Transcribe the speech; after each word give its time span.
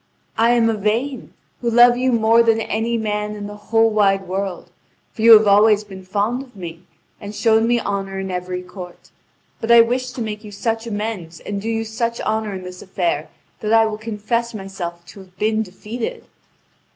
"I 0.35 0.53
am 0.53 0.67
Yvain, 0.67 1.31
who 1.61 1.69
love 1.69 1.95
you 1.95 2.11
more 2.11 2.41
than 2.41 2.59
any 2.59 2.97
man 2.97 3.35
in 3.35 3.45
the 3.45 3.55
whole 3.69 3.91
wide 3.91 4.27
world, 4.27 4.71
for 5.13 5.21
you 5.21 5.33
have 5.33 5.45
always 5.45 5.83
been 5.83 6.03
fond 6.03 6.41
of 6.41 6.55
me 6.55 6.81
and 7.19 7.35
shown 7.35 7.67
me 7.67 7.79
honour 7.79 8.17
in 8.17 8.31
every 8.31 8.63
court. 8.63 9.11
But 9.59 9.69
I 9.69 9.81
wish 9.81 10.09
to 10.13 10.21
make 10.23 10.43
you 10.43 10.51
such 10.51 10.87
amends 10.87 11.39
and 11.41 11.61
do 11.61 11.69
you 11.69 11.85
such 11.85 12.19
honour 12.21 12.55
in 12.55 12.63
this 12.63 12.81
affair 12.81 13.29
that 13.59 13.73
I 13.73 13.85
will 13.85 13.99
confess 13.99 14.55
myself 14.55 15.05
to 15.05 15.19
have 15.19 15.37
been 15.37 15.61
defeated." 15.61 16.25